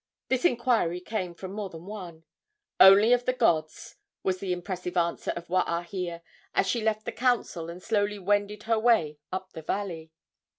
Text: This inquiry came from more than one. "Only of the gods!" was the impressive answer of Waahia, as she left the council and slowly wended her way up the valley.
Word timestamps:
This 0.29 0.45
inquiry 0.45 0.99
came 0.99 1.35
from 1.35 1.51
more 1.51 1.69
than 1.69 1.85
one. 1.85 2.23
"Only 2.79 3.13
of 3.13 3.25
the 3.25 3.33
gods!" 3.33 3.97
was 4.23 4.39
the 4.39 4.51
impressive 4.51 4.97
answer 4.97 5.29
of 5.35 5.45
Waahia, 5.47 6.23
as 6.55 6.65
she 6.67 6.81
left 6.81 7.05
the 7.05 7.11
council 7.11 7.69
and 7.69 7.83
slowly 7.83 8.17
wended 8.17 8.63
her 8.63 8.79
way 8.79 9.19
up 9.31 9.51
the 9.53 9.61
valley. 9.61 10.11